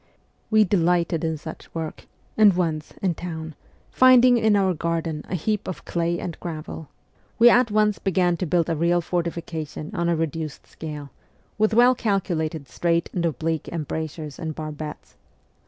We 0.49 0.65
delightei 0.65 1.23
in 1.23 1.37
such 1.37 1.75
work, 1.75 2.07
and 2.35 2.53
once, 2.55 2.91
in 3.03 3.13
town, 3.13 3.53
find 3.91 4.25
ing 4.25 4.39
in 4.39 4.55
our 4.55 4.73
garden 4.73 5.23
a 5.29 5.35
heap 5.35 5.67
of 5.67 5.85
clay 5.85 6.17
and 6.19 6.39
gravel, 6.39 6.89
we 7.37 7.51
at 7.51 7.69
once 7.69 7.99
began 7.99 8.35
to 8.37 8.47
build 8.47 8.67
a 8.67 8.75
real 8.75 9.01
fortification 9.01 9.91
on 9.93 10.09
a 10.09 10.15
reduced 10.15 10.65
scale, 10.65 11.11
with 11.59 11.75
well 11.75 11.93
calculated 11.93 12.67
straight 12.67 13.11
and 13.13 13.27
oblique 13.27 13.67
embrasures 13.67 14.39
and 14.39 14.55
barbettes. 14.55 15.17